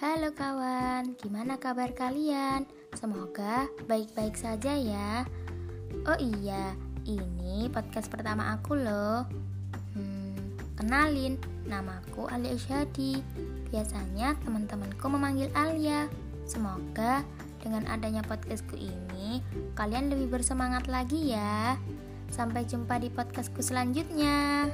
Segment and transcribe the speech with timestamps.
[0.00, 2.64] Halo kawan, gimana kabar kalian?
[2.96, 5.28] Semoga baik-baik saja ya.
[6.08, 6.72] Oh iya,
[7.04, 9.28] ini podcast pertama aku loh.
[9.92, 11.36] Hmm, kenalin,
[11.68, 13.20] namaku Alia Isyadi.
[13.68, 16.08] Biasanya teman-temanku memanggil Alia.
[16.48, 17.20] Semoga
[17.60, 19.44] dengan adanya podcastku ini,
[19.76, 21.76] kalian lebih bersemangat lagi ya.
[22.32, 24.64] Sampai jumpa di podcastku selanjutnya.